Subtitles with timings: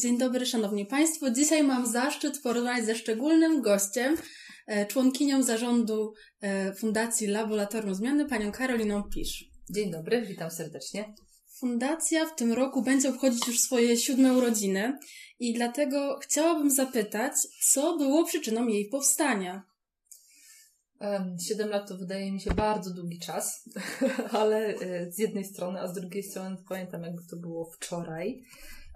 [0.00, 1.30] Dzień dobry, Szanowni Państwo.
[1.30, 4.16] Dzisiaj mam zaszczyt porozmawiać ze szczególnym gościem,
[4.66, 9.50] e, członkinią zarządu e, Fundacji Laboratorium Zmiany, panią Karoliną Pisz.
[9.70, 11.14] Dzień dobry, witam serdecznie.
[11.58, 14.98] Fundacja w tym roku będzie obchodzić już swoje siódme urodziny
[15.38, 17.32] i dlatego chciałabym zapytać,
[17.72, 19.62] co było przyczyną jej powstania?
[21.48, 23.68] Siedem lat to wydaje mi się bardzo długi czas,
[24.40, 28.42] ale e, z jednej strony, a z drugiej strony pamiętam, jakby to było wczoraj.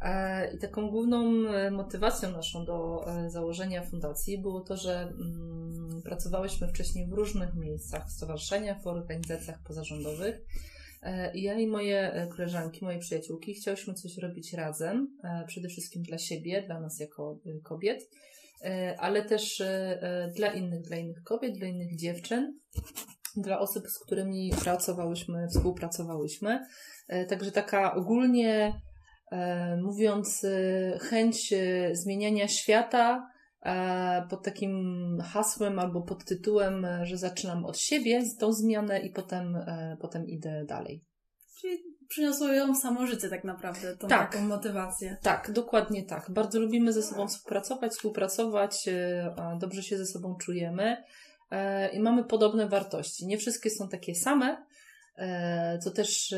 [0.02, 6.68] E, I taką główną e, motywacją naszą do założenia fundacji było to, że mm, pracowałyśmy
[6.68, 10.40] wcześniej w różnych miejscach, w stowarzyszeniach, w organizacjach pozarządowych.
[11.34, 16.62] I ja i moje koleżanki, moje przyjaciółki chciałyśmy coś robić razem, przede wszystkim dla siebie,
[16.62, 18.08] dla nas jako kobiet
[18.64, 22.58] E, ale też e, e, dla innych, dla innych kobiet, dla innych dziewczyn,
[23.36, 26.66] dla osób, z którymi pracowałyśmy, współpracowałyśmy.
[27.28, 28.80] Także taka ogólnie
[29.82, 30.46] mówiąc,
[31.00, 31.54] chęć
[31.92, 33.30] zmieniania świata
[34.30, 39.58] pod takim hasłem albo pod tytułem, że zaczynam od siebie tą zmianę i potem,
[40.00, 41.04] potem idę dalej.
[41.60, 45.16] Czyli przyniosło ją samo życie tak naprawdę, tą tak, taką motywację.
[45.22, 46.30] Tak, dokładnie tak.
[46.30, 51.04] Bardzo lubimy ze sobą współpracować, współpracować, e, dobrze się ze sobą czujemy
[51.50, 53.26] e, i mamy podobne wartości.
[53.26, 54.64] Nie wszystkie są takie same, e,
[55.80, 56.34] co też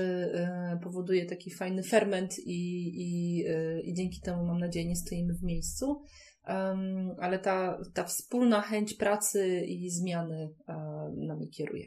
[0.82, 3.44] powoduje taki fajny ferment i, i,
[3.84, 6.02] i dzięki temu mam nadzieję nie stoimy w miejscu.
[7.18, 10.54] ale ta, ta wspólna chęć pracy i zmiany
[11.16, 11.84] nami kieruje.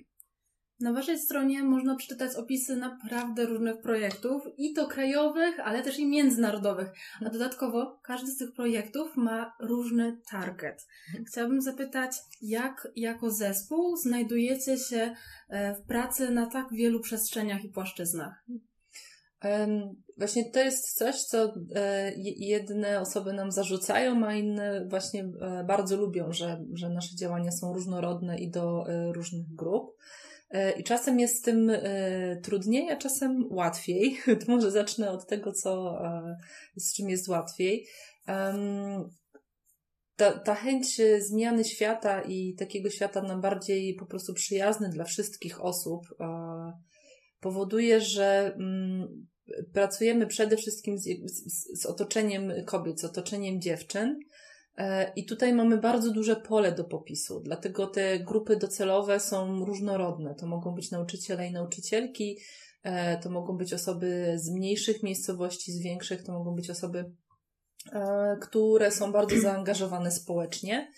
[0.80, 6.08] Na Waszej stronie można przeczytać opisy naprawdę różnych projektów, i to krajowych, ale też i
[6.08, 6.88] międzynarodowych.
[7.26, 10.88] A dodatkowo każdy z tych projektów ma różny target.
[11.28, 12.12] Chciałabym zapytać,
[12.42, 15.16] jak jako zespół znajdujecie się
[15.50, 18.46] e, w pracy na tak wielu przestrzeniach i płaszczyznach?
[20.18, 25.98] Właśnie to jest coś, co e, jedne osoby nam zarzucają, a inne właśnie e, bardzo
[25.98, 29.98] lubią, że, że nasze działania są różnorodne i do różnych grup.
[30.50, 34.18] E, I czasem jest z tym e, trudniej, a czasem łatwiej.
[34.46, 36.38] To może zacznę od tego, co, e,
[36.76, 37.88] z czym jest łatwiej.
[40.16, 45.66] Ta, ta chęć zmiany świata i takiego świata na bardziej po prostu przyjazny dla wszystkich
[45.66, 46.02] osób
[47.40, 49.28] powoduje, że mm,
[49.74, 54.20] pracujemy przede wszystkim z, z, z otoczeniem kobiet, z otoczeniem dziewczyn
[55.16, 60.36] I tutaj mamy bardzo duże pole do popisu, dlatego te grupy docelowe są różnorodne.
[60.36, 62.38] To mogą być nauczyciele i nauczycielki,
[62.84, 67.12] e, to mogą być osoby z mniejszych miejscowości, z większych, to mogą być osoby,
[67.94, 70.92] e, które są bardzo zaangażowane społecznie.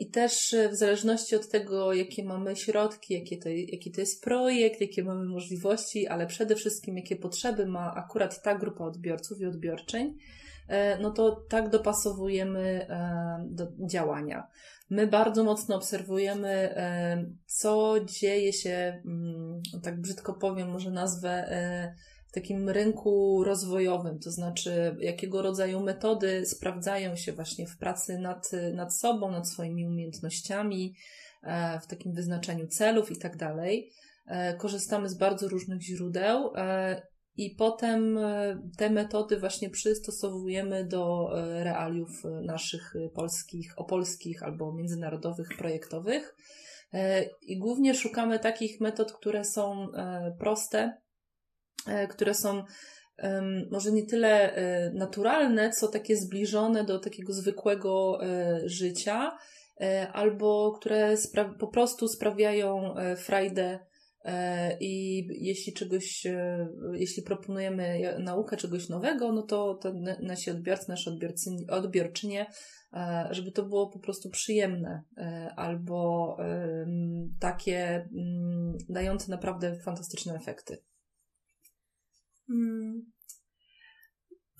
[0.00, 4.80] I też w zależności od tego, jakie mamy środki, jakie to, jaki to jest projekt,
[4.80, 10.14] jakie mamy możliwości, ale przede wszystkim jakie potrzeby ma akurat ta grupa odbiorców i odbiorczeń,
[10.14, 10.43] E,
[11.00, 14.48] no to tak dopasowujemy e, do działania.
[14.90, 21.48] My bardzo mocno obserwujemy, e, co dzieje się, mm, tak brzydko powiem, może nazwę,
[22.28, 28.50] w takim rynku rozwojowym, to znaczy jakiego rodzaju metody sprawdzają się właśnie w pracy nad,
[28.72, 30.94] nad sobą, nad swoimi umiejętnościami,
[31.82, 33.90] w takim wyznaczaniu celów i tak dalej.
[34.58, 36.52] Korzystamy z bardzo różnych źródeł
[37.36, 42.10] i potem e, te metody właśnie przystosowujemy do e, realiów
[42.42, 46.36] naszych polskich, opolskich albo międzynarodowych projektowych.
[46.92, 49.86] E, I głównie szukamy takich metod, które są
[50.38, 51.02] proste,
[52.10, 52.64] które są
[53.70, 54.54] może nie tyle
[54.94, 58.18] naturalne, co takie zbliżone do takiego zwykłego
[58.64, 59.38] życia,
[60.12, 61.14] albo które
[61.58, 63.93] po prostu sprawiają frajdę E,
[64.80, 71.16] I jeśli czegoś, e, jeśli proponujemy naukę czegoś nowego, no to, to nasi odbiorcy, nasze
[71.68, 72.46] odbiorczynie,
[72.92, 75.02] e, żeby to było po prostu przyjemne
[75.56, 76.36] albo
[77.40, 78.08] takie
[78.88, 80.78] dające naprawdę fantastyczne efekty.
[82.50, 83.14] Mm.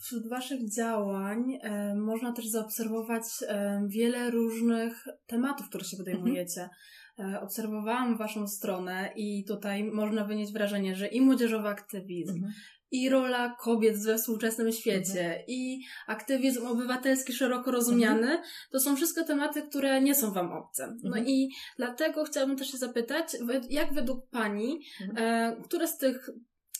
[0.04, 6.60] Wśród Waszych działań e, można też zaobserwować e, wiele różnych tematów, które się podejmujecie.
[6.60, 6.78] Mhm.
[7.18, 12.52] E, obserwowałam Waszą stronę i tutaj można wynieść wrażenie, że i młodzieżowy aktywizm, mhm.
[12.90, 15.44] i rola kobiet we współczesnym świecie, mhm.
[15.48, 18.42] i aktywizm obywatelski szeroko rozumiany, mhm.
[18.70, 20.96] to są wszystko tematy, które nie są Wam obce.
[21.02, 21.26] No mhm.
[21.26, 23.36] i dlatego chciałabym też się zapytać,
[23.70, 25.18] jak według Pani, mhm.
[25.18, 26.30] e, które z tych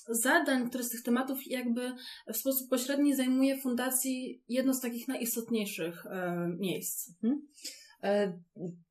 [0.08, 1.92] zadań, które z tych tematów jakby
[2.32, 7.10] w sposób pośredni zajmuje fundacji jedno z takich najistotniejszych e, miejsc?
[8.04, 8.38] E,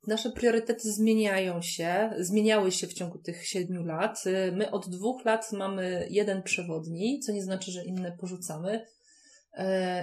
[0.08, 4.24] nasze priorytety zmieniają się, zmieniały się w ciągu tych siedmiu lat.
[4.26, 8.86] E, my od dwóch lat mamy jeden przewodni, co nie znaczy, że inne porzucamy.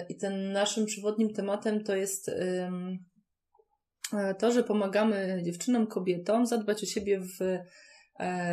[0.09, 2.31] I ten naszym przewodnim tematem to jest
[4.39, 7.59] to, że pomagamy dziewczynom, kobietom zadbać o siebie w,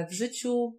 [0.10, 0.78] w życiu,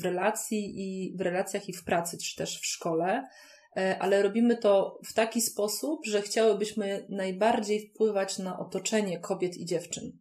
[0.00, 3.28] w relacji i w relacjach i w pracy, czy też w szkole.
[3.76, 9.64] E, ale robimy to w taki sposób, że chciałybyśmy najbardziej wpływać na otoczenie kobiet i
[9.64, 10.18] dziewczyn.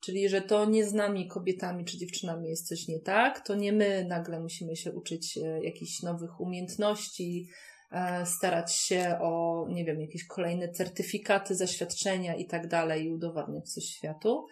[0.00, 3.72] Czyli, że to nie z nami, kobietami czy dziewczynami jest coś nie tak, to nie
[3.72, 7.48] my nagle musimy się uczyć e, jakichś nowych umiejętności,
[7.92, 13.72] e, starać się o, nie wiem, jakieś kolejne certyfikaty, zaświadczenia i tak dalej i udowadniać
[13.72, 14.46] coś światu,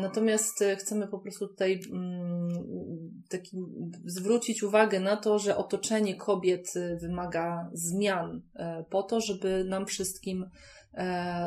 [0.00, 3.56] natomiast e, chcemy po prostu tutaj mm, taki,
[4.04, 8.42] zwrócić uwagę na to, że otoczenie kobiet e, wymaga zmian
[8.90, 10.50] po to, żeby nam wszystkim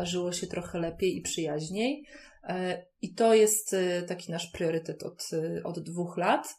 [0.04, 2.06] żyło się trochę lepiej i przyjaźniej.
[3.02, 3.76] I to jest
[4.08, 5.30] taki nasz priorytet od,
[5.64, 6.56] od dwóch lat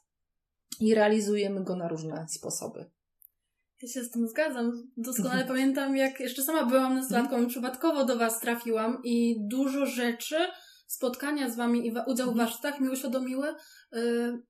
[0.80, 2.90] i realizujemy go na różne sposoby.
[3.82, 4.90] Ja się z tym zgadzam.
[4.96, 10.36] Doskonale pamiętam, jak jeszcze sama byłam nastolatką i przypadkowo do Was trafiłam i dużo rzeczy
[10.88, 12.36] spotkania z Wami i udział w mhm.
[12.36, 13.54] warsztatach mi uświadomiły,
[13.94, 14.42] y,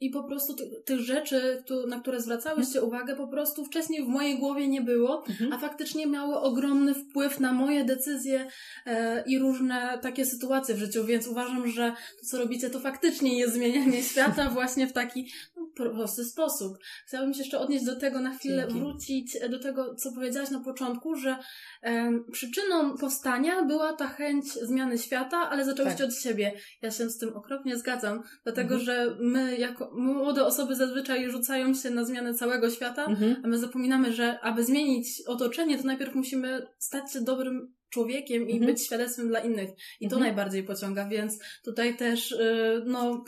[0.00, 2.88] i po prostu ty, tych rzeczy, tu, na które zwracałyście mhm.
[2.88, 5.52] uwagę, po prostu wcześniej w mojej głowie nie było, mhm.
[5.52, 8.48] a faktycznie miały ogromny wpływ na moje decyzje
[8.86, 13.38] e, i różne takie sytuacje w życiu, więc uważam, że to, co robicie, to faktycznie
[13.38, 15.32] jest zmienianie świata właśnie w taki
[15.74, 16.78] prosty sposób.
[17.06, 18.80] Chciałabym się jeszcze odnieść do tego na chwilę, Dzięki.
[18.80, 21.36] wrócić do tego, co powiedziałaś na początku, że
[21.82, 26.08] e, przyczyną powstania była ta chęć zmiany świata, ale zaczęłyście tak.
[26.08, 26.52] od siebie.
[26.82, 28.80] Ja się z tym okropnie zgadzam, dlatego, mhm.
[28.84, 33.36] że my jako młode osoby zazwyczaj rzucają się na zmianę całego świata, mhm.
[33.44, 38.52] a my zapominamy, że aby zmienić otoczenie, to najpierw musimy stać się dobrym człowiekiem i
[38.52, 38.72] mhm.
[38.72, 39.70] być świadectwem dla innych.
[40.00, 40.22] I to mhm.
[40.22, 43.24] najbardziej pociąga, więc tutaj też yy, no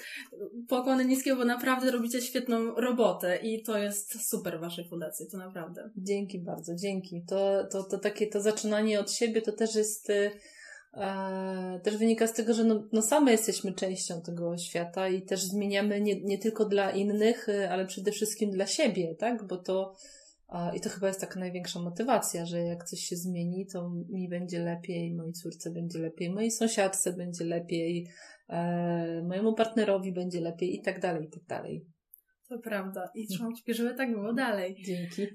[0.69, 5.39] pokłony niskie, bo naprawdę robicie świetną robotę i to jest super w waszej fundacji, to
[5.39, 5.91] naprawdę.
[5.97, 7.23] Dzięki bardzo, dzięki.
[7.29, 10.09] To, to, to takie to zaczynanie od siebie to też jest...
[10.09, 10.31] Yy
[10.95, 15.43] E, też wynika z tego, że no, no same jesteśmy częścią tego świata i też
[15.43, 19.47] zmieniamy nie, nie tylko dla innych, e, ale przede wszystkim dla siebie, tak?
[19.47, 19.95] Bo to
[20.77, 24.59] i to chyba jest taka największa motywacja, że jak coś się zmieni, to mi będzie
[24.59, 28.09] lepiej, mojej córce będzie lepiej, mojej sąsiadce będzie lepiej,
[28.49, 31.87] e, mojemu partnerowi będzie lepiej i tak dalej, i tak dalej.
[32.49, 33.11] To prawda.
[33.15, 34.83] I trzymam kciuki, żeby tak było dalej.
[34.87, 35.27] Dzięki.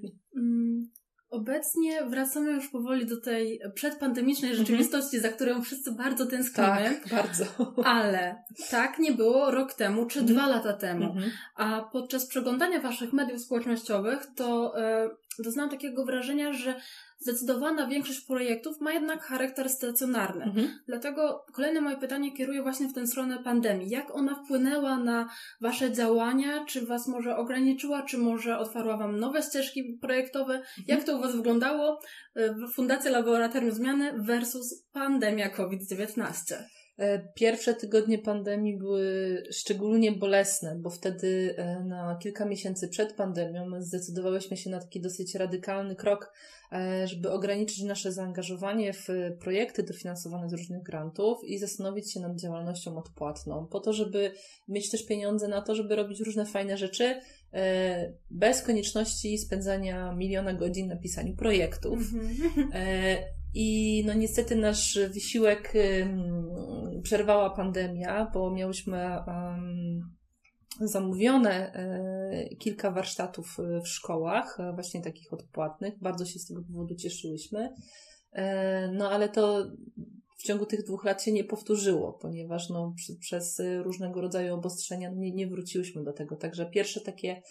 [1.34, 4.66] Obecnie wracamy już powoli do tej przedpandemicznej mhm.
[4.66, 7.00] rzeczywistości, za którą wszyscy bardzo tęsknimy.
[7.00, 7.44] Tak, bardzo.
[7.84, 11.04] Ale tak nie było rok temu czy dwa lata temu.
[11.04, 11.30] Mhm.
[11.56, 16.80] A podczas przeglądania waszych mediów społecznościowych to e, doznałam takiego wrażenia, że
[17.24, 20.44] zdecydowana większość projektów ma jednak charakter stacjonarny.
[20.44, 20.68] Mhm.
[20.86, 23.90] Dlatego kolejne moje pytanie kieruję właśnie w tę stronę pandemii.
[23.90, 25.28] Jak ona wpłynęła na
[25.60, 26.64] Wasze działania?
[26.64, 30.54] Czy Was może ograniczyła, czy może otwarła Wam nowe ścieżki projektowe?
[30.54, 30.84] Mhm.
[30.86, 32.00] Jak to u Was wyglądało?
[32.36, 36.56] E, Fundacja Laboratorium Zmiany versus pandemia COVID-19.
[36.98, 43.82] E, pierwsze tygodnie pandemii były szczególnie bolesne, bo wtedy e, na kilka miesięcy przed pandemią
[43.82, 46.32] zdecydowałyśmy się na taki dosyć radykalny krok,
[46.72, 49.08] e, żeby ograniczyć nasze zaangażowanie w
[49.40, 54.32] projekty dofinansowane z różnych grantów i zastanowić się nad działalnością odpłatną, po to, żeby
[54.68, 57.20] mieć też pieniądze na to, żeby robić różne fajne rzeczy,
[58.30, 61.98] bez konieczności spędzania miliona godzin na pisaniu projektów.
[61.98, 62.70] Mhm.
[63.54, 65.72] I no niestety nasz wysiłek
[67.02, 69.18] przerwała pandemia, bo miałyśmy
[70.80, 71.72] zamówione
[72.52, 75.94] y, kilka warsztatów w szkołach, e, właśnie takich odpłatnych.
[76.00, 77.74] Bardzo się z tego powodu cieszyłyśmy.
[78.92, 79.66] No ale to
[80.38, 85.10] w ciągu tych dwóch lat się nie powtórzyło, ponieważ no, przy, przez różnego rodzaju obostrzenia
[85.10, 86.36] nie, nie wróciłyśmy do tego.
[86.36, 87.42] Także pierwsze takie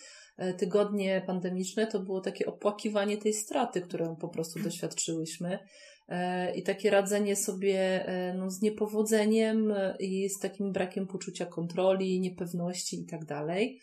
[0.58, 5.60] tygodnie pandemiczne to było takie opłakiwanie tej straty, którą po prostu doświadczyłyśmy.
[6.08, 11.46] E, i takie radzenie sobie e, no, z niepowodzeniem e, i z takim brakiem poczucia
[11.46, 13.80] kontroli, niepewności i tak dalej.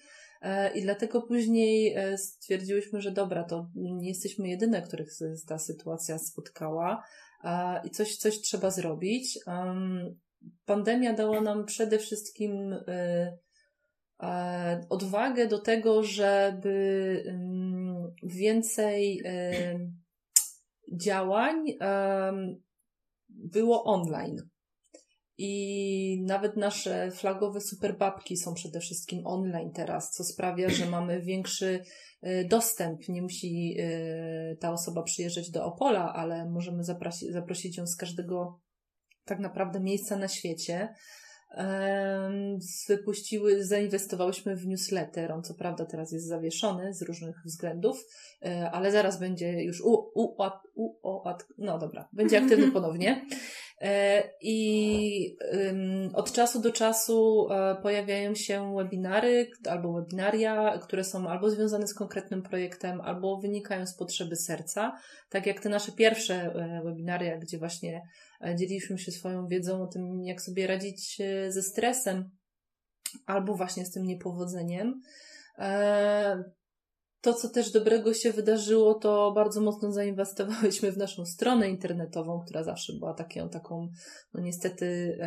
[0.75, 5.09] I dlatego później stwierdziłyśmy, że dobra, to nie jesteśmy jedyne, których
[5.49, 7.05] ta sytuacja spotkała
[7.85, 9.39] i coś, coś trzeba zrobić.
[10.65, 12.75] Pandemia dała nam przede wszystkim
[14.89, 17.25] odwagę do tego, żeby
[18.23, 19.23] więcej
[20.91, 21.65] działań
[23.29, 24.37] było online.
[25.43, 31.85] I nawet nasze flagowe superbabki są przede wszystkim online teraz, co sprawia, że mamy większy
[32.23, 33.09] e, dostęp.
[33.09, 38.61] Nie musi e, ta osoba przyjeżdżać do Opola, ale możemy zaprosić, zaprosić ją z każdego
[39.25, 40.95] tak naprawdę miejsca na świecie.
[42.89, 45.33] Wypuściły, zainwestowałyśmy w newsletter.
[45.33, 48.07] On co prawda teraz jest zawieszony z różnych względów,
[48.43, 51.23] e, ale zaraz będzie już u, u, u, u, u
[51.59, 53.27] no dobra, będzie aktywny ponownie.
[53.81, 55.37] E, I
[56.15, 61.95] od czasu do czasu e, pojawiają się webinary albo webinaria, które są albo związane z
[61.95, 64.99] konkretnym projektem, albo wynikają z potrzeby serca.
[65.31, 68.03] Tak jak te nasze pierwsze webinaria, gdzie właśnie
[68.55, 71.19] dzieliliśmy się swoją wiedzą o tym, jak sobie radzić
[71.49, 72.31] ze stresem,
[73.27, 75.01] albo właśnie z tym niepowodzeniem.
[77.21, 82.41] E, to, co też dobrego się wydarzyło, to bardzo mocno zainwestowałyśmy w naszą stronę internetową,
[82.41, 83.89] która zawsze była taką, taką
[84.35, 85.19] no niestety,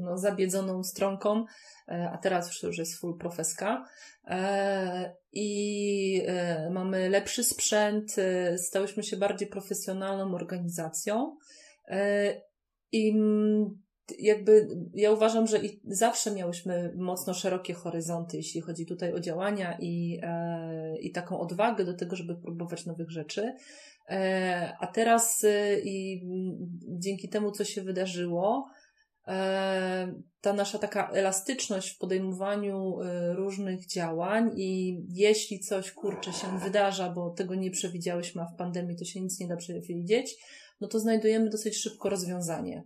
[0.00, 1.44] no, zabiedzoną stronką,
[1.88, 3.84] e, a teraz już jest full profeska.
[4.26, 6.22] E, I
[6.70, 8.16] mamy lepszy sprzęt,
[8.56, 11.36] stałyśmy się bardziej profesjonalną organizacją.
[12.92, 13.14] I
[14.18, 19.78] jakby ja uważam, że i zawsze miałyśmy mocno szerokie horyzonty, jeśli chodzi tutaj o działania
[19.80, 23.54] i, e, i taką odwagę do tego, żeby próbować nowych rzeczy.
[24.08, 26.22] E, a teraz e, i
[26.88, 28.70] dzięki temu, co się wydarzyło,
[29.28, 36.58] e, ta nasza taka elastyczność w podejmowaniu e, różnych działań i jeśli coś kurczę się
[36.64, 40.36] wydarza, bo tego nie przewidziałyśmy, a w pandemii to się nic nie da przewidzieć,
[40.80, 42.84] no to znajdujemy dosyć szybko rozwiązanie.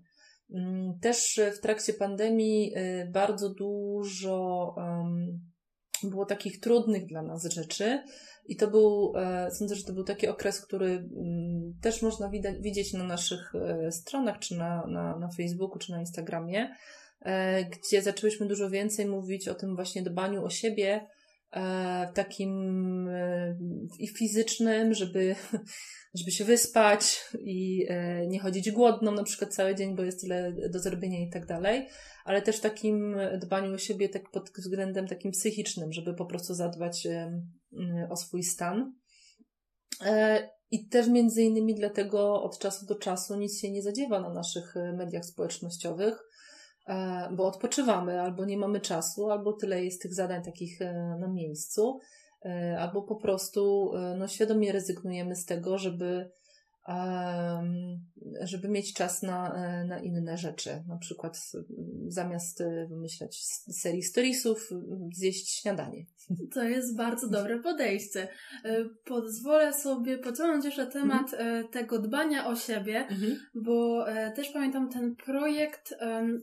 [0.54, 4.74] Mm, też w trakcie pandemii y, bardzo dużo
[6.02, 8.02] było takich trudnych dla nas rzeczy.
[8.46, 12.54] I to był, e, sądzę, że to był taki okres, który mm, też można widać,
[12.60, 16.74] widzieć na naszych e, stronach, czy na, na, na Facebooku, czy na Instagramie,
[17.20, 21.06] e, gdzie zaczęłyśmy dużo więcej mówić o tym właśnie dbaniu o siebie,
[22.14, 23.08] takim
[23.98, 25.34] i fizycznym, żeby
[26.14, 30.52] żeby się wyspać i e, nie chodzić głodną na przykład cały dzień, bo jest tyle
[30.72, 31.88] do zrobienia i tak dalej,
[32.24, 37.06] ale też takim dbaniu o siebie tak pod względem takim psychicznym, żeby po prostu zadbać
[38.10, 38.94] o swój stan.
[40.00, 44.34] E, I też między innymi dlatego od czasu do czasu nic się nie zadziewa na
[44.34, 46.24] naszych e, mediach społecznościowych,
[47.32, 50.80] bo odpoczywamy, albo nie mamy czasu, albo tyle jest tych zadań takich
[51.20, 52.00] na miejscu.
[52.44, 56.30] E, albo po prostu e, no, świadomie rezygnujemy z tego, żeby,
[58.40, 60.70] żeby mieć czas na, e, na inne rzeczy.
[60.88, 61.52] Na przykład
[62.08, 64.70] zamiast wymyślać serii storiesów,
[65.12, 66.06] zjeść śniadanie.
[66.54, 68.28] To jest bardzo dobre podejście.
[69.04, 71.68] Pozwolę sobie pociągnąć jeszcze temat mhm.
[71.68, 73.36] tego dbania o siebie, mhm.
[73.54, 75.94] bo też pamiętam ten projekt,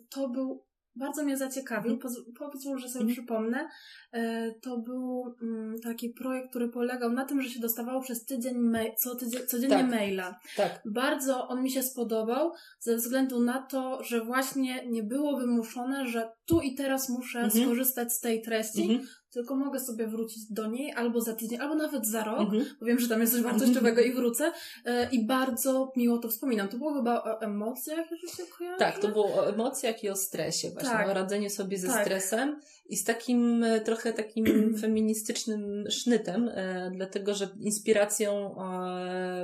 [0.10, 0.64] to był
[0.96, 1.94] bardzo mnie zaciekawił.
[1.94, 2.14] Mhm.
[2.52, 3.14] Pozwól, że sobie mm.
[3.14, 3.70] przypomnę.
[4.12, 8.72] E, to był mm, taki projekt, który polegał na tym, że się dostawało przez tydzień
[8.98, 9.90] co tydzień, codziennie tak.
[9.90, 10.40] maila.
[10.58, 10.82] Tak.
[10.86, 16.32] Bardzo on mi się spodobał ze względu na to, że właśnie nie było wymuszone, że
[16.46, 17.66] tu i teraz muszę mhm.
[17.66, 21.76] skorzystać z tej treści, mhm tylko mogę sobie wrócić do niej albo za tydzień, albo
[21.76, 22.66] nawet za rok, mhm.
[22.80, 24.52] bo wiem, że tam jest coś wartościowego i wrócę.
[24.86, 26.68] E, I bardzo miło to wspominam.
[26.68, 28.80] To było chyba o emocjach, jeżeli się kojarzy?
[28.80, 31.10] Tak, to było o emocjach i o stresie, właśnie tak.
[31.10, 32.02] o radzeniu sobie ze tak.
[32.02, 34.46] stresem i z takim e, trochę takim
[34.82, 38.56] feministycznym sznytem, e, dlatego że inspiracją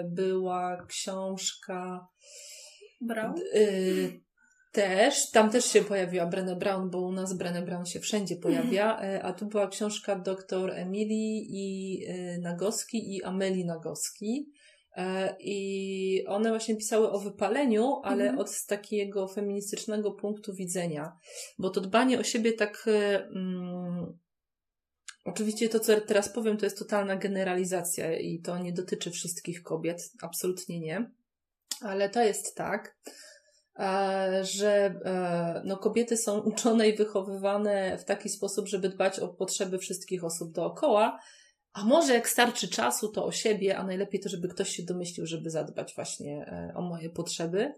[0.05, 2.07] była książka
[3.01, 3.35] Brown?
[4.71, 9.01] Też, tam też się pojawiła Brené Brown, bo u nas Brené Brown się wszędzie pojawia,
[9.01, 14.51] e, a tu była książka dr Emilii i e, Nagoski i Ameli Nagoski.
[14.95, 18.39] E, I one właśnie pisały o wypaleniu, ale mhm.
[18.39, 21.17] od takiego feministycznego punktu widzenia.
[21.59, 22.85] Bo to dbanie o siebie tak.
[23.35, 24.17] Mm,
[25.25, 30.11] oczywiście to, co teraz powiem, to jest totalna generalizacja i to nie dotyczy wszystkich kobiet.
[30.21, 31.11] Absolutnie nie.
[31.81, 32.97] Ale to jest tak,
[34.41, 39.77] że e, no, kobiety są uczone i wychowywane w taki sposób, żeby dbać o potrzeby
[39.77, 41.19] wszystkich osób dookoła,
[41.73, 45.25] a może jak starczy czasu, to o siebie, a najlepiej to, żeby ktoś się domyślił,
[45.25, 47.73] żeby zadbać właśnie e, o moje potrzeby.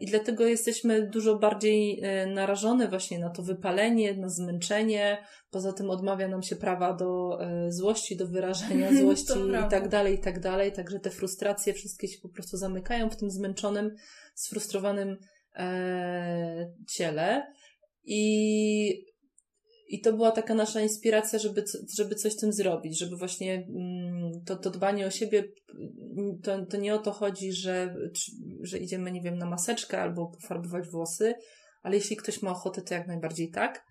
[0.00, 5.24] I dlatego jesteśmy dużo bardziej narażone właśnie na to wypalenie, na zmęczenie.
[5.50, 9.32] Poza tym odmawia nam się prawa do złości, do wyrażenia złości
[9.66, 10.72] i tak dalej, i tak dalej.
[10.72, 13.94] Także te frustracje wszystkie się po prostu zamykają w tym zmęczonym
[14.34, 15.18] sfrustrowanym
[15.56, 17.52] e, ciele.
[18.04, 19.11] I,
[19.88, 21.64] I to była taka nasza inspiracja, żeby,
[21.96, 25.44] żeby coś z tym zrobić, żeby właśnie mm, to, to dbanie o siebie,
[26.42, 27.96] to, to nie o to chodzi, że,
[28.60, 31.34] że idziemy, nie wiem, na maseczkę albo pofarbować włosy,
[31.82, 33.84] ale jeśli ktoś ma ochotę, to jak najbardziej tak.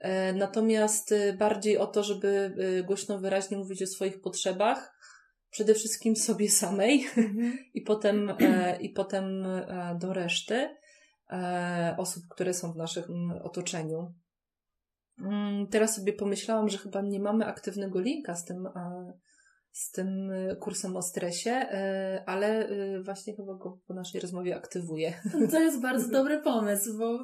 [0.00, 4.94] E, natomiast e, bardziej o to, żeby e, głośno, wyraźnie mówić o swoich potrzebach,
[5.50, 7.58] przede wszystkim sobie samej mhm.
[7.74, 8.32] i, potem,
[8.80, 9.46] i potem
[9.98, 10.68] do reszty.
[11.96, 14.14] osób, które są w naszym otoczeniu.
[15.24, 18.68] Mm, teraz sobie pomyślałam, że chyba nie mamy aktywnego linka z tym,
[19.72, 21.66] z tym kursem o stresie,
[22.26, 22.68] ale
[23.02, 25.14] właśnie chyba go po naszej rozmowie aktywuję.
[25.50, 27.18] To jest bardzo dobry pomysł, bo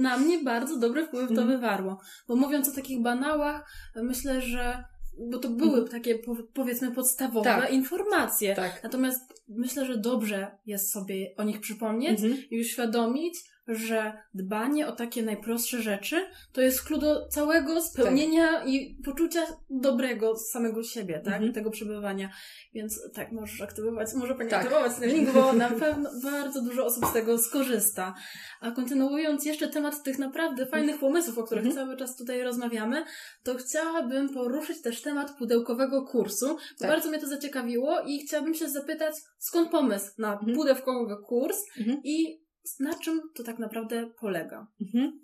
[0.00, 1.48] na mnie bardzo dobry wpływ to mhm.
[1.48, 1.98] wywarło.
[2.28, 4.84] Bo mówiąc o takich banałach, myślę, że
[5.18, 5.88] bo to były mhm.
[5.88, 6.18] takie
[6.54, 7.70] powiedzmy podstawowe tak.
[7.70, 8.54] informacje.
[8.54, 8.80] Tak.
[8.82, 12.42] Natomiast myślę, że dobrze jest sobie o nich przypomnieć mhm.
[12.50, 13.34] i uświadomić,
[13.68, 18.68] że dbanie o takie najprostsze rzeczy to jest klucz do całego spełnienia tak.
[18.68, 21.34] i poczucia dobrego z samego siebie, tak?
[21.34, 21.52] Mhm.
[21.52, 22.30] Tego przebywania.
[22.74, 24.62] Więc tak, możesz aktywować, może Pani tak.
[24.62, 28.14] aktywować ten link, bo na pewno bardzo dużo osób z tego skorzysta.
[28.60, 31.86] A kontynuując jeszcze temat tych naprawdę fajnych pomysłów, o których mhm.
[31.86, 33.04] cały czas tutaj rozmawiamy,
[33.42, 36.56] to chciałabym poruszyć też temat pudełkowego kursu.
[36.78, 36.88] Tak.
[36.90, 40.56] Bardzo mnie to zaciekawiło i chciałabym się zapytać, skąd pomysł na mhm.
[40.56, 42.00] pudełkowy kurs mhm.
[42.04, 42.46] i
[42.80, 44.66] na czym to tak naprawdę polega.
[44.80, 45.20] Mhm.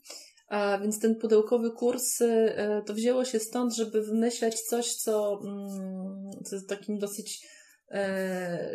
[0.49, 2.55] A więc ten pudełkowy kurs y,
[2.87, 7.47] to wzięło się stąd, żeby wymyśleć coś, co, mm, co jest takim dosyć
[7.91, 8.75] e,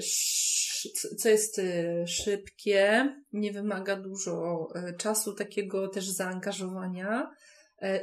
[1.17, 4.67] co jest y, szybkie, nie wymaga dużo
[4.98, 7.32] czasu, takiego też zaangażowania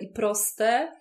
[0.01, 0.93] i proste,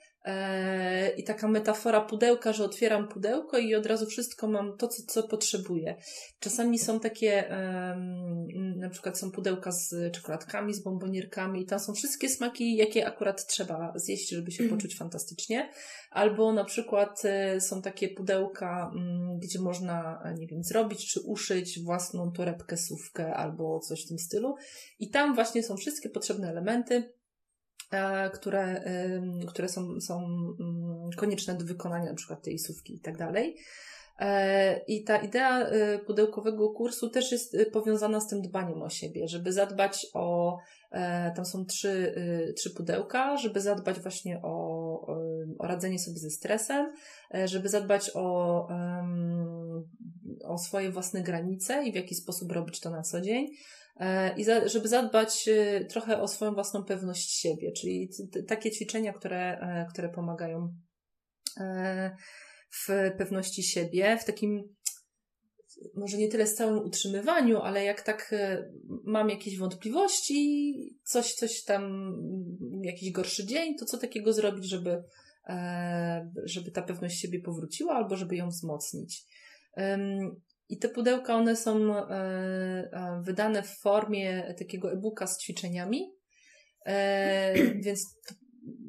[1.17, 5.27] I taka metafora pudełka, że otwieram pudełko i od razu wszystko mam to, co, co
[5.27, 5.95] potrzebuję.
[6.39, 7.49] Czasami są takie,
[8.75, 13.47] na przykład są pudełka z czekoladkami, z bombonierkami i tam są wszystkie smaki, jakie akurat
[13.47, 14.79] trzeba zjeść, żeby się mhm.
[14.79, 15.69] poczuć fantastycznie.
[16.11, 21.83] Albo na przykład e, są takie pudełka, mm, gdzie można, nie wiem, zrobić czy uszyć
[21.83, 24.55] własną torebkę, sówkę albo coś w tym stylu.
[24.99, 27.22] I tam właśnie są wszystkie potrzebne elementy E,
[28.33, 28.83] które,
[29.47, 30.25] które są, są
[30.59, 33.57] mm, konieczne do wykonania na przykład tej słówki i tak dalej.
[34.19, 39.27] E, I ta idea e, pudełkowego kursu też jest powiązana z tym dbaniem o siebie,
[39.27, 40.57] żeby zadbać o,
[41.35, 42.15] tam są trzy,
[42.55, 44.53] trzy pudełka, żeby zadbać właśnie o,
[45.59, 46.93] o radzenie sobie ze stresem,
[47.45, 48.67] żeby zadbać o,
[50.43, 53.82] o swoje własne granice i w jaki sposób robić to na co dzień, E,
[54.37, 58.09] i za, żeby zadbać e, trochę o swoją własną pewność siebie, czyli
[58.47, 60.73] takie ćwiczenia, które, e, które pomagają
[62.87, 64.75] w pewności siebie, w takim
[65.95, 68.35] może nie tyle stałym utrzymywaniu, ale jak tak
[69.03, 72.13] mam jakieś wątpliwości, coś, coś tam,
[72.81, 75.03] jakiś gorszy dzień, to co takiego zrobić, żeby,
[76.43, 79.25] żeby ta pewność siebie powróciła albo żeby ją wzmocnić.
[80.73, 86.13] I te pudełka, one są e, e, wydane w formie takiego e-booka z ćwiczeniami,
[86.85, 87.53] e,
[87.85, 88.19] więc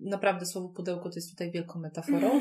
[0.03, 2.41] naprawdę słowo pudełko to jest tutaj wielką metaforą.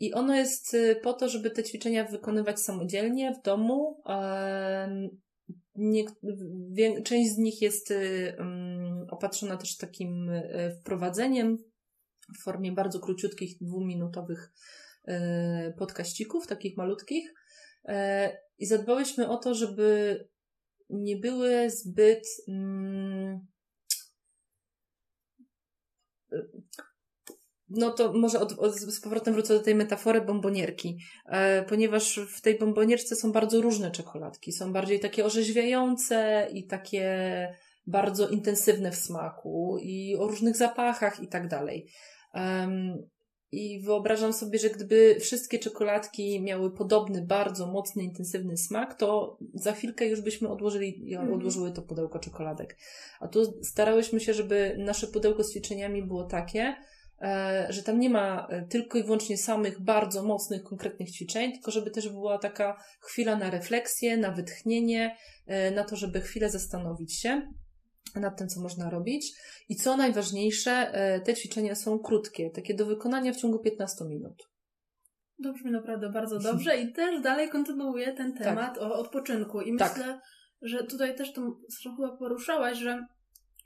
[0.00, 4.02] I ono jest po to, żeby te ćwiczenia wykonywać samodzielnie w domu.
[5.74, 6.04] Nie,
[7.04, 7.94] część z nich jest
[9.10, 10.30] opatrzona też takim
[10.80, 11.58] wprowadzeniem
[12.38, 14.52] w formie bardzo króciutkich, dwuminutowych
[15.78, 17.34] podkaścików, takich malutkich.
[17.84, 20.18] E, I zadbałyśmy o to, żeby
[20.90, 22.26] nie były zbyt.
[22.48, 23.46] Mm,
[27.68, 30.98] no to może od, od, z powrotem wrócę do tej metafory bombonierki,
[31.68, 34.52] ponieważ w tej bombonierce są bardzo różne czekoladki.
[34.52, 37.08] Są bardziej takie orzeźwiające i takie
[37.86, 41.86] bardzo intensywne w smaku i o różnych zapachach i tak dalej.
[43.52, 49.72] I wyobrażam sobie, że gdyby wszystkie czekoladki miały podobny, bardzo mocny, intensywny smak, to za
[49.72, 51.34] chwilkę już byśmy odłożyli, mm.
[51.34, 52.76] odłożyły to pudełko czekoladek.
[53.20, 56.76] A tu starałyśmy się, żeby nasze pudełko z ćwiczeniami było takie,
[57.22, 61.70] e, że tam nie ma e, tylko i wyłącznie samych bardzo mocnych, konkretnych ćwiczeń, tylko
[61.70, 67.14] żeby też była taka chwila na refleksję, na wytchnienie, e, na to, żeby chwilę zastanowić
[67.14, 67.52] się
[68.20, 69.32] nad tym, co można robić.
[69.68, 74.52] I co najważniejsze, e, te ćwiczenia są krótkie, takie do wykonania w ciągu 15 minut.
[75.42, 78.42] To brzmi naprawdę bardzo dobrze i też dalej kontynuuję ten tak.
[78.42, 78.82] temat tak.
[78.82, 79.60] o odpoczynku.
[79.60, 79.96] I tak.
[79.96, 80.20] myślę,
[80.62, 81.56] że tutaj też to
[81.96, 83.06] chyba poruszałaś, że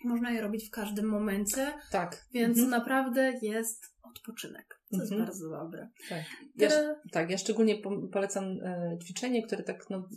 [0.04, 1.72] można je robić w każdym momencie.
[1.90, 2.26] Tak.
[2.32, 2.70] Więc mhm.
[2.70, 4.80] naprawdę jest odpoczynek.
[4.90, 5.20] To mhm.
[5.20, 5.88] jest bardzo dobre.
[6.08, 6.22] Tak.
[6.56, 6.70] Ja,
[7.12, 7.76] tak, ja szczególnie
[8.12, 10.08] polecam e, ćwiczenie, które tak no,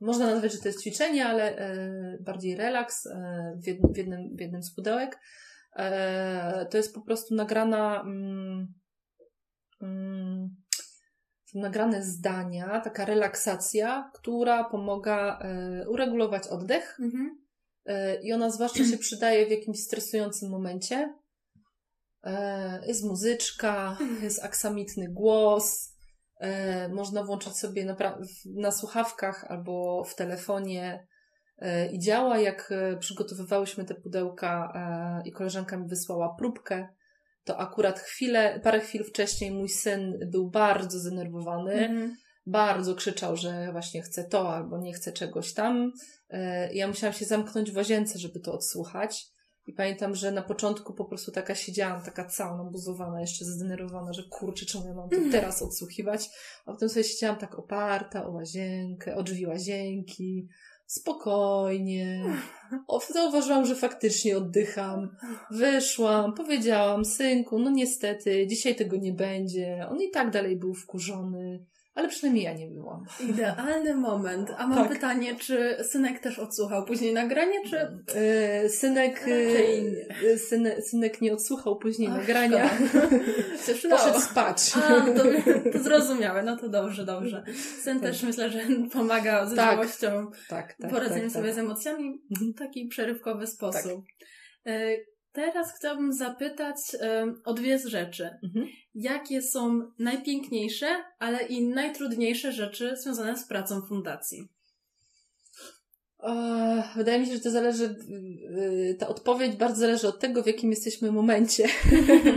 [0.00, 4.36] można nazwać, że to jest ćwiczenie, ale e, bardziej relaks e, w, jednym, w, jednym,
[4.36, 5.20] w jednym z pudełek.
[5.76, 8.74] E, to jest po prostu nagrana mm,
[9.82, 10.56] mm,
[11.44, 15.38] są nagrane zdania, taka relaksacja, która pomaga
[15.88, 16.98] uregulować oddech.
[17.00, 17.38] Mhm.
[18.22, 21.14] I ona zwłaszcza się przydaje w jakimś stresującym momencie.
[22.86, 25.95] Jest muzyczka, jest aksamitny głos,
[26.40, 27.96] E, można włączyć sobie na,
[28.54, 31.06] na słuchawkach albo w telefonie
[31.58, 32.38] e, i działa.
[32.38, 34.72] Jak przygotowywałyśmy te pudełka
[35.24, 36.88] i koleżanka mi wysłała próbkę,
[37.44, 41.72] to akurat chwilę, parę chwil wcześniej mój syn był bardzo zdenerwowany.
[41.72, 42.16] Mhm.
[42.46, 45.92] Bardzo krzyczał, że właśnie chce to albo nie chce czegoś tam.
[46.72, 49.26] Ja musiałam się zamknąć w łazience, żeby to odsłuchać.
[49.66, 54.22] I pamiętam, że na początku po prostu taka siedziałam, taka cała nabuzowana, jeszcze zdenerwowana, że
[54.22, 56.30] kurczę, czemu ja mam to teraz odsłuchiwać?
[56.66, 60.48] A potem sobie siedziałam tak oparta o łazienkę, o drzwi łazienki,
[60.86, 62.24] spokojnie.
[62.88, 65.16] O, zauważyłam, że faktycznie oddycham.
[65.50, 69.86] Wyszłam, powiedziałam, synku, no niestety, dzisiaj tego nie będzie.
[69.90, 71.64] On i tak dalej był wkurzony.
[71.96, 73.04] Ale przynajmniej ja nie byłam.
[73.20, 74.50] Idealny moment.
[74.58, 74.88] A mam tak.
[74.88, 77.76] pytanie, czy synek też odsłuchał później nagranie, czy...
[78.62, 79.24] Yy, synek,
[80.22, 82.70] yy, synek, synek nie odsłuchał później Ach, nagrania.
[83.90, 84.72] Poszedł spać.
[84.76, 85.22] A, to,
[85.72, 86.42] to zrozumiałe.
[86.42, 87.44] No to dobrze, dobrze.
[87.82, 88.10] Syn tak.
[88.10, 88.60] też myślę, że
[88.92, 89.80] pomaga z tak.
[90.48, 91.54] tak, tak, poradzeniem tak, sobie tak.
[91.54, 92.54] z emocjami w mhm.
[92.54, 94.04] taki przerywkowy sposób.
[94.64, 94.72] Tak.
[95.36, 98.30] Teraz chciałabym zapytać um, o dwie rzeczy.
[98.44, 98.66] Mhm.
[98.94, 100.86] Jakie są najpiękniejsze,
[101.18, 104.48] ale i najtrudniejsze rzeczy związane z pracą fundacji?
[106.96, 110.46] Wydaje mi się, że to zależy, y, y, ta odpowiedź bardzo zależy od tego, w
[110.46, 111.68] jakim jesteśmy momencie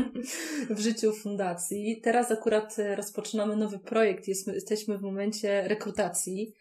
[0.69, 2.01] w życiu fundacji.
[2.03, 6.53] Teraz akurat rozpoczynamy nowy projekt, jesteśmy w momencie rekrutacji.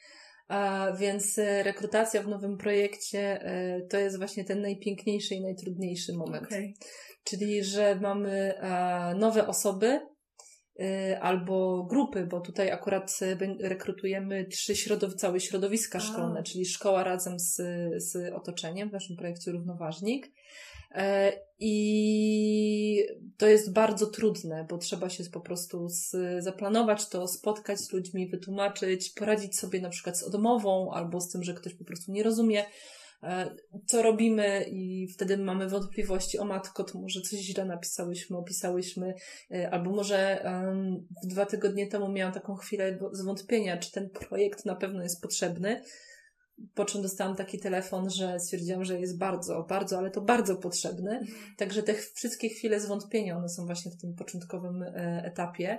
[0.48, 6.12] A więc e, rekrutacja w nowym projekcie e, to jest właśnie ten najpiękniejszy i najtrudniejszy
[6.12, 6.46] moment.
[6.46, 6.72] Okay.
[7.24, 8.54] Czyli, że mamy
[9.16, 10.00] nowe osoby
[10.80, 13.18] e, albo grupy, bo tutaj akurat
[13.60, 17.56] rekrutujemy trzy środow całe środowiska szkolne, czyli szkoła razem z,
[17.96, 20.32] z otoczeniem w naszym projekcie Równoważnik
[21.60, 27.92] I to jest bardzo trudne, bo trzeba się po prostu z, zaplanować to, spotkać z
[27.92, 32.12] ludźmi, wytłumaczyć, poradzić sobie na przykład z odmową albo z tym, że ktoś po prostu
[32.12, 32.64] nie rozumie,
[33.22, 39.14] e, co robimy i wtedy mamy wątpliwości, o matko, to może coś źle napisałyśmy, opisałyśmy,
[39.50, 44.76] e, albo może um, dwa tygodnie temu miałam taką chwilę zwątpienia, czy ten projekt na
[44.76, 45.82] pewno jest potrzebny,
[46.74, 51.20] po czym dostałam taki telefon, że stwierdziłam, że jest bardzo, bardzo, ale to bardzo potrzebny.
[51.56, 55.78] Także te wszystkie chwile zwątpienia, one są właśnie w tym początkowym e, etapie.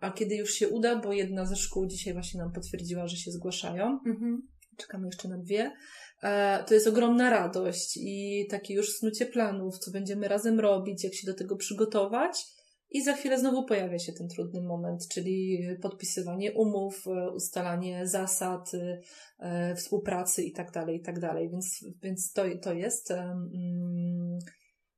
[0.00, 3.30] A kiedy już się uda, bo jedna ze szkół dzisiaj właśnie nam potwierdziła, że się
[3.30, 4.48] zgłaszają, mhm.
[4.76, 5.72] czekamy jeszcze na dwie,
[6.22, 11.14] e, to jest ogromna radość i takie już snucie planów, co będziemy razem robić, jak
[11.14, 12.44] się do tego przygotować.
[12.90, 18.72] I za chwilę znowu pojawia się ten trudny moment, czyli podpisywanie umów, e, ustalanie zasad
[19.38, 21.20] e, współpracy i tak dalej, i tak.
[21.50, 23.50] Więc, więc to, to jest um,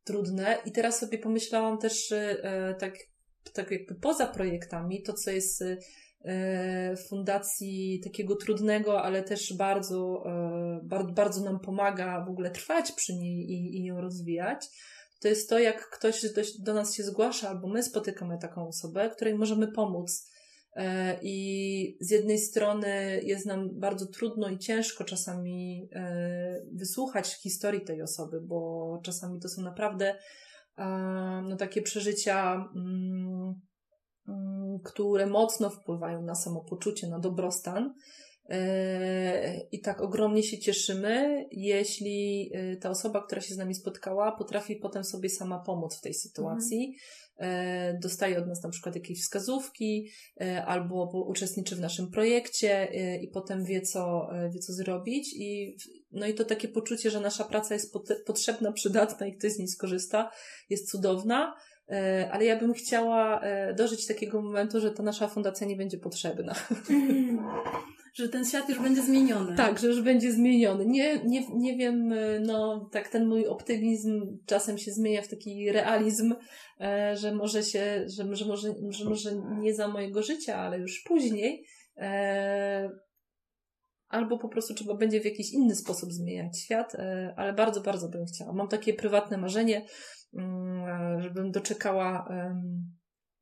[0.08, 0.58] trudne.
[0.66, 2.94] I teraz sobie pomyślałam też e, tak,
[3.52, 5.64] tak jakby poza projektami, to co jest
[6.24, 10.24] e, fundacji takiego trudnego, ale też e, bardzo,
[11.12, 14.66] bardzo nam pomaga w ogóle trwać przy niej i, i ją rozwijać
[15.20, 16.26] to jest to, jak ktoś
[16.58, 20.30] do, nas się zgłasza, albo my spotykamy taką osobę, której możemy pomóc.
[20.76, 27.84] E, I z jednej strony jest nam bardzo trudno i ciężko czasami e, wysłuchać historii
[27.84, 30.14] tej osoby, bo czasami to są naprawdę
[30.78, 30.84] e,
[31.48, 33.54] no, takie przeżycia, mm,
[34.28, 37.94] mm, które mocno wpływają na samopoczucie, na dobrostan.
[38.48, 38.56] Yy,
[39.72, 44.76] I tak ogromnie się cieszymy, jeśli yy, ta osoba, która się z nami spotkała, potrafi
[44.76, 46.96] potem sobie sama pomóc w tej sytuacji.
[47.38, 47.98] Mhm.
[48.00, 50.10] Dostaje od nas na przykład jakieś wskazówki,
[50.66, 52.88] albo uczestniczy w naszym projekcie
[53.22, 55.34] i potem wie, co, wie, co zrobić.
[55.36, 55.76] I,
[56.12, 57.94] no i to takie poczucie, że nasza praca jest
[58.26, 60.30] potrzebna, przydatna i ktoś z niej skorzysta,
[60.70, 61.54] jest cudowna.
[62.30, 63.40] Ale ja bym chciała
[63.76, 66.54] dożyć takiego momentu, że ta nasza fundacja nie będzie potrzebna.
[68.14, 69.56] Że ten świat już będzie zmieniony.
[69.56, 70.86] Tak, że już będzie zmieniony.
[70.86, 75.72] Nie, nie, nie wiem, e, no tak ten mój optymizm czasem się zmienia w taki
[75.72, 76.34] realizm,
[76.80, 81.02] e, że może się, że, że, może, że może nie za mojego życia, ale już
[81.06, 81.64] później.
[81.96, 82.90] E,
[84.08, 86.96] albo po prostu trzeba będzie w jakiś inny sposób zmieniać świat,
[87.36, 88.52] ale bardzo, bardzo bym chciała.
[88.52, 89.86] Mam takie prywatne marzenie,
[90.34, 92.28] mm, żebym doczekała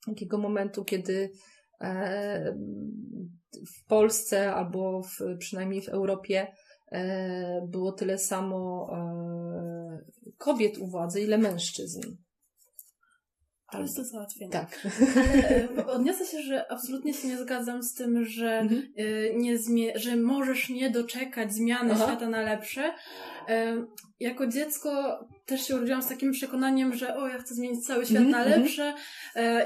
[0.06, 1.30] takiego momentu, kiedy
[3.66, 6.46] w Polsce albo w, przynajmniej w Europie
[6.92, 10.04] e, było tyle samo e,
[10.38, 12.00] kobiet u władzy, ile mężczyzn.
[13.76, 14.52] To jest do załatwienia.
[14.52, 14.86] Tak.
[15.76, 18.82] Ale e, odniosę się, że absolutnie się nie zgadzam z tym, że, mhm.
[19.34, 22.04] nie zmie- że możesz nie doczekać zmiany Aha.
[22.04, 22.94] świata na lepsze.
[24.20, 28.16] Jako dziecko też się urodziłam z takim przekonaniem, że o, ja chcę zmienić cały świat
[28.16, 28.32] mm -hmm.
[28.32, 28.62] na mhm.
[28.62, 28.94] lepsze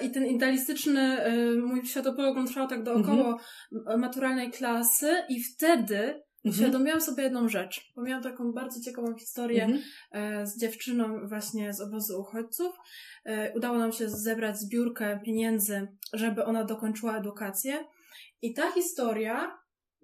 [0.03, 1.18] i ten idealistyczny
[1.66, 3.38] mój światopogląd trwał tak dookoło mm
[3.73, 3.99] -hmm.
[3.99, 6.55] maturalnej klasy i wtedy mhm.
[6.55, 9.83] uświadomiłam sobie jedną rzecz, bo miałam taką bardzo ciekawą historię mhm.
[10.12, 12.76] E, z dziewczyną właśnie z obozu uchodźców.
[13.24, 17.85] E, udało nam się zebrać zbiórkę pieniędzy, żeby ona dokończyła edukację.
[18.42, 19.59] I ta historia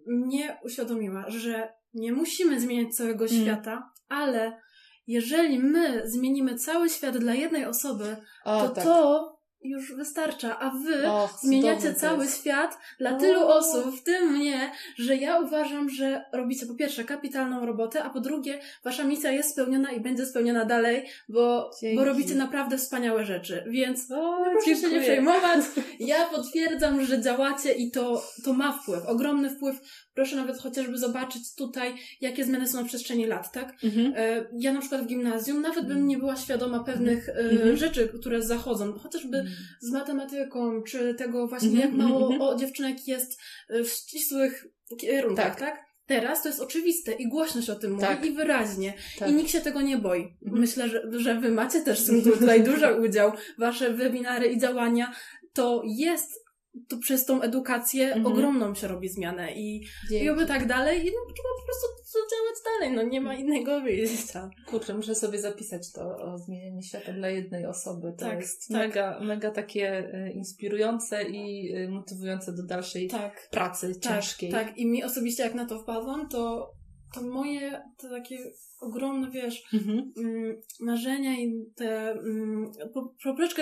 [0.06, 3.42] mnie uświadomiła, że nie musimy zmieniać całego mm.
[3.42, 4.60] świata, ale
[5.06, 8.84] jeżeli my zmienimy cały świat dla jednej osoby, o, to tak.
[8.84, 14.72] to już wystarcza, a wy Och, zmieniacie cały świat dla tylu osób, w tym mnie,
[14.96, 19.50] że ja uważam, że robicie po pierwsze kapitalną robotę, a po drugie wasza misja jest
[19.50, 24.90] spełniona i będzie spełniona dalej, bo, bo robicie naprawdę wspaniałe rzeczy, więc o, proszę się
[24.90, 25.64] nie przejmować.
[26.00, 29.76] Ja potwierdzam, że działacie i to, to ma wpływ, ogromny wpływ.
[30.16, 33.84] Proszę nawet chociażby zobaczyć tutaj, jakie zmiany są na przestrzeni lat, tak?
[33.84, 34.12] Mhm.
[34.16, 37.76] E, ja na przykład w gimnazjum nawet bym nie była świadoma pewnych e, mhm.
[37.76, 43.08] rzeczy, które zachodzą, chociażby mhm z matematyką, czy tego właśnie, -hmm, jak mało o dziewczynek
[43.08, 44.66] jest w ścisłych
[44.98, 45.60] kierunkach, tak?
[45.60, 45.86] tak?
[46.06, 48.26] Teraz to jest oczywiste i głośność o tym mówi tak.
[48.26, 48.94] i wyraźnie.
[49.18, 49.30] Tak.
[49.30, 50.36] I nikt się tego nie boi.
[50.42, 50.60] Mhm.
[50.60, 52.06] Myślę, że, że wy macie też
[52.38, 53.32] tutaj duży udział.
[53.58, 55.12] Wasze webinary i działania
[55.52, 56.45] to jest
[56.88, 58.26] to przez tą edukację mhm.
[58.26, 61.86] ogromną się robi zmianę i, i oby tak dalej i no, trzeba po prostu
[62.18, 64.50] działać dalej, no nie ma innego wyjścia.
[64.66, 68.12] Kurczę, muszę sobie zapisać to o zmienieniu świata dla jednej osoby.
[68.18, 68.78] To tak, jest tak.
[68.78, 74.50] mega, mega takie e, inspirujące i e, motywujące do dalszej tak, pracy tak, ciężkiej.
[74.50, 76.72] Tak, i mi osobiście jak na to wpadłam, to
[77.14, 78.38] to moje te takie
[78.80, 80.12] ogromne, wiesz, mhm.
[80.16, 82.72] Mm, marzenia i te mm,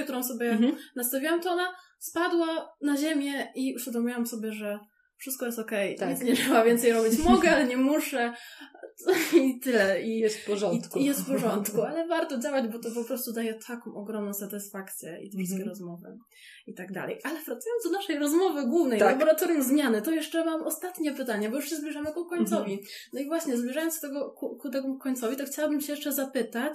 [0.03, 0.77] którą sobie mhm.
[0.97, 4.79] nastawiłam, to ona spadła na ziemię i uświadomiłam sobie, że
[5.17, 6.09] wszystko jest okej, okay.
[6.09, 6.19] tak.
[6.19, 7.19] nic nie trzeba więcej robić.
[7.19, 8.35] Mogę, ale nie muszę.
[9.43, 10.03] I tyle.
[10.03, 10.99] I jest w porządku.
[10.99, 15.19] I, jest w porządku, ale warto działać, bo to po prostu daje taką ogromną satysfakcję
[15.23, 15.69] i te wszystkie mm -hmm.
[15.69, 16.19] rozmowy
[16.67, 17.19] i tak dalej.
[17.25, 19.13] Ale wracając do naszej rozmowy głównej, tak.
[19.13, 22.73] laboratorium zmiany, to jeszcze mam ostatnie pytanie, bo już się zbliżamy ku końcowi.
[22.73, 23.09] Mm -hmm.
[23.13, 26.75] No i właśnie, zbliżając tego, ku, ku tego końcowi, to chciałabym się jeszcze zapytać,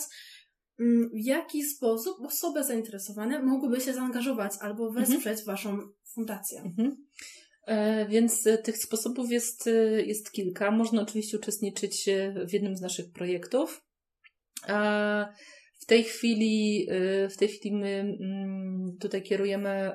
[0.79, 5.05] mm, w jaki sposób osoby zainteresowane mogłyby się zaangażować albo mhm.
[5.05, 5.79] wesprzeć Waszą
[6.13, 6.63] fundację.
[7.69, 10.71] E, więc e, tych sposobów jest, e, jest kilka.
[10.71, 12.09] Można oczywiście uczestniczyć
[12.47, 13.85] w jednym z naszych projektów.
[15.81, 16.87] W tej chwili,
[17.29, 19.91] w tej chwili my mm, tutaj kierujemy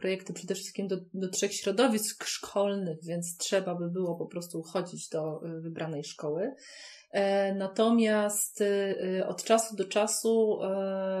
[0.00, 5.08] projekty przede wszystkim do, do trzech środowisk szkolnych, więc trzeba by było po prostu chodzić
[5.08, 6.54] do wybranej szkoły.
[7.54, 8.64] Natomiast
[9.26, 10.58] od czasu do czasu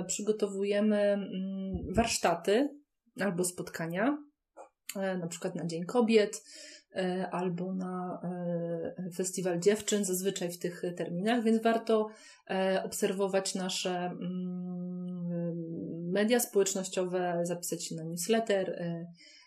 [0.06, 2.68] przygotowujemy mm, warsztaty
[3.20, 4.18] albo spotkania
[4.96, 6.44] na przykład na Dzień Kobiet
[6.96, 12.08] e, albo na e, Festiwal Dziewczyn, zazwyczaj w tych terminach, więc warto
[12.84, 15.24] obserwować nasze mm,
[16.12, 18.84] media społecznościowe, zapisać się na newsletter.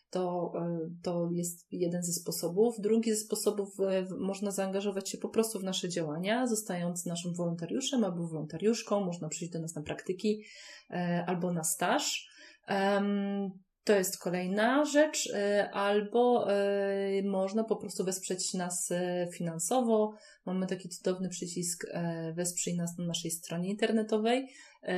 [0.10, 0.54] To,
[1.04, 2.76] to jest jeden ze sposobów.
[2.80, 3.70] Drugi ze sposobów,
[4.20, 9.06] można zaangażować się po prostu w nasze działania, zostając naszym wolontariuszem albo wolontariuszką.
[9.06, 10.44] Można przyjść do nas na praktyki
[11.26, 12.30] albo na staż.
[13.88, 20.14] To jest kolejna rzecz, y, albo y, można po prostu wesprzeć nas y, finansowo.
[20.46, 21.86] Mamy taki cudowny przycisk
[22.34, 24.48] wesprzyj nas na naszej stronie internetowej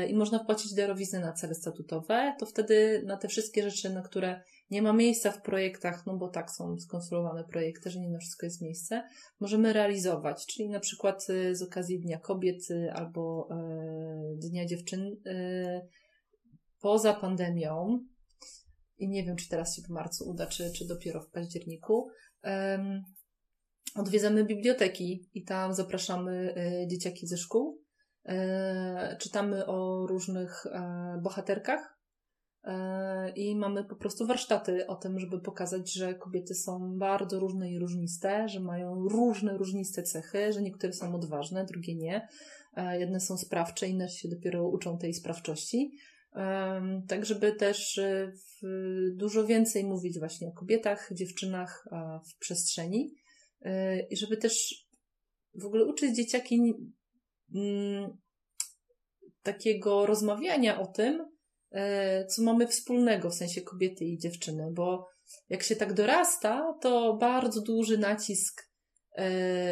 [0.08, 2.36] i można wpłacić darowiznę na cele statutowe.
[2.39, 6.28] To wtedy na te wszystkie rzeczy, na które nie ma miejsca w projektach, no bo
[6.28, 9.04] tak są skonstruowane projekty, że nie na wszystko jest miejsce,
[9.39, 10.45] możemy realizować.
[10.45, 13.49] Czyli na przykład z okazji Dnia Kobiet albo
[14.36, 15.15] Dnia Dziewczyn
[16.82, 17.99] poza pandemią
[19.00, 22.10] i nie wiem, czy teraz się w marcu uda, czy, czy dopiero w październiku.
[22.44, 23.04] Um,
[23.96, 27.82] odwiedzamy biblioteki i tam zapraszamy y, dzieciaki ze szkół.
[28.26, 31.98] E, czytamy o różnych e, bohaterkach
[32.64, 37.72] e, i mamy po prostu warsztaty o tym, żeby pokazać, że kobiety są bardzo różne
[37.72, 42.28] i różniste, że mają różne, różniste cechy, że niektóre są odważne, drugie nie.
[43.00, 45.92] Jedne są sprawcze, inne się dopiero uczą tej sprawczości
[47.08, 48.32] tak żeby też e,
[49.13, 51.88] dużo więcej mówić właśnie o kobietach, dziewczynach
[52.30, 53.15] w przestrzeni.
[53.62, 54.86] E, i żeby też
[55.54, 56.74] w ogóle uczyć dzieciaki
[57.56, 58.18] mm,
[59.44, 61.26] takiego rozmawiania o tym,
[61.72, 65.08] e, co mamy wspólnego w sensie kobiety i dziewczyny, bo
[65.50, 68.68] jak się tak dorasta, to bardzo duży nacisk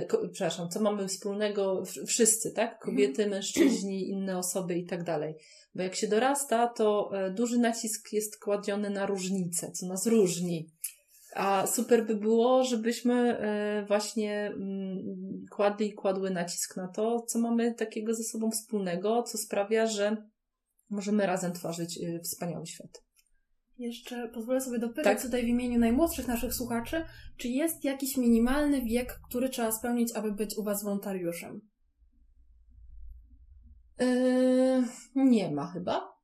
[0.07, 2.79] ko, przepraszam, co mamy wspólnego wszyscy, tak?
[2.79, 3.29] Kobiety, mhm.
[3.29, 5.35] mężczyźni, inne osoby i tak dalej.
[5.75, 10.71] Bo jak się dorasta, to e, duży nacisk jest kładziony na różnice, co nas różni.
[11.35, 17.39] A super by było, żebyśmy e, właśnie mm, kładli i kładły nacisk na to, co
[17.39, 20.17] mamy takiego ze sobą wspólnego, co sprawia, że
[20.89, 23.06] możemy razem tworzyć e, wspaniały świat.
[23.77, 25.21] Jeszcze pozwolę sobie dopytać tak?
[25.21, 27.05] tutaj w imieniu najmłodszych naszych słuchaczy,
[27.37, 31.61] czy jest jakiś minimalny wiek, który trzeba spełnić, aby być u Was wolontariuszem?
[33.99, 34.83] Yy,
[35.15, 36.17] nie ma chyba.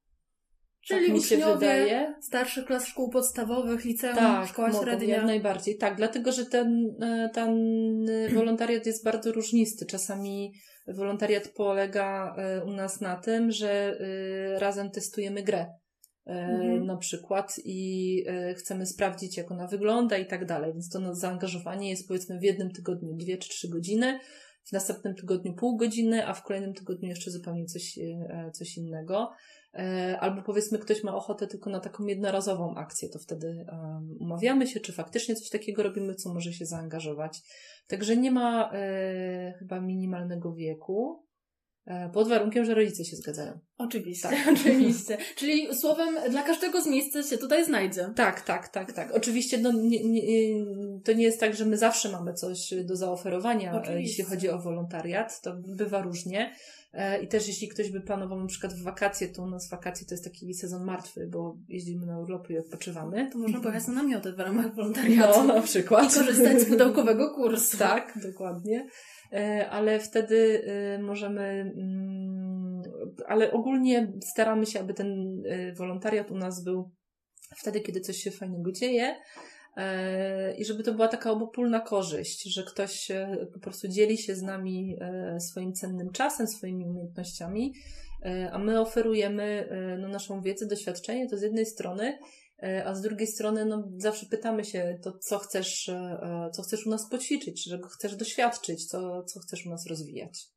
[0.82, 2.16] Czyli tak mi się wydaje.
[2.22, 5.16] starszych klas szkół podstawowych, liceum, tak, szkoła mogą, średnia.
[5.16, 5.78] jak najbardziej.
[5.78, 7.58] Tak, dlatego, że ten, e, ten
[8.34, 9.86] wolontariat jest bardzo różnisty.
[9.86, 10.54] Czasami
[10.88, 15.66] wolontariat polega e, u nas na tym, że e, razem testujemy grę.
[16.26, 16.86] Mhm.
[16.86, 20.74] Na przykład i chcemy sprawdzić, jak ona wygląda i tak dalej.
[20.74, 24.20] Więc to zaangażowanie jest powiedzmy w jednym tygodniu dwie czy trzy godziny,
[24.64, 28.00] w następnym tygodniu pół godziny, a w kolejnym tygodniu jeszcze zupełnie coś,
[28.54, 29.32] coś innego.
[29.74, 34.68] E, albo powiedzmy ktoś ma ochotę tylko na taką jednorazową akcję, to wtedy um, umawiamy
[34.68, 37.42] się, czy faktycznie coś takiego robimy, co może się zaangażować.
[37.88, 41.24] Także nie ma e, chyba minimalnego wieku.
[41.86, 43.60] E, pod warunkiem, że rodzice się zgadzają.
[43.78, 44.38] Oczywiście, tak.
[44.54, 45.18] oczywiście.
[45.36, 48.10] Czyli słowem, dla każdego z miejsca się tutaj znajdzie.
[48.16, 49.12] Tak, tak, tak, tak.
[49.12, 50.22] Oczywiście no, nie, nie,
[51.04, 54.10] to nie jest tak, że my zawsze mamy coś do zaoferowania, oczywiście.
[54.10, 55.42] jeśli chodzi o wolontariat.
[55.42, 56.56] To bywa różnie.
[56.94, 60.08] E, I też jeśli ktoś by planował na przykład w wakacje, to u nas wakacje
[60.08, 63.30] to jest taki sezon martwy, bo jeździmy na urlopy i odpoczywamy.
[63.32, 65.44] To można pojechać na namioty w ramach wolontariatu.
[65.44, 66.12] No, na przykład.
[66.12, 67.78] I korzystać z pudełkowego kursu.
[67.78, 68.88] Tak, dokładnie.
[69.32, 72.82] E, ale wtedy e, możemy, mm,
[73.28, 75.44] ale ogólnie staramy się, aby ten
[75.78, 76.92] wolontariat u nas był
[77.58, 79.16] wtedy, kiedy coś się fajnego dzieje,
[80.58, 83.12] i żeby to była taka obopólna korzyść, że ktoś
[83.54, 87.74] po prostu dzieli się z nami e, swoim cennym czasem, swoimi umiejętnościami,
[88.26, 89.70] e, a my oferujemy
[90.02, 92.20] no, naszą wiedzę, doświadczenie, to z jednej strony,
[92.86, 95.92] a z drugiej strony no, zawsze pytamy się, to co chcesz,
[96.54, 100.54] co chcesz u nas poćwiczyć, czego chcesz doświadczyć, co, co chcesz u nas rozwijać.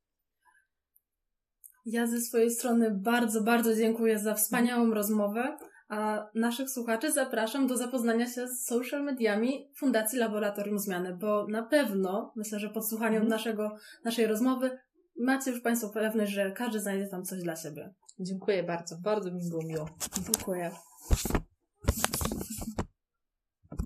[1.87, 5.59] Ja ze swojej strony bardzo, bardzo dziękuję za wspaniałą rozmowę.
[5.89, 11.63] A naszych słuchaczy zapraszam do zapoznania się z social mediami Fundacji Laboratorium Zmiany, bo na
[11.63, 13.29] pewno, myślę, że pod słuchaniem mm.
[13.29, 14.79] naszego, naszej rozmowy
[15.19, 17.95] macie już Państwo pewność, że każdy znajdzie tam coś dla siebie.
[18.21, 19.89] Dziękuję bardzo, bardzo mi było miło.
[20.33, 20.71] Dziękuję.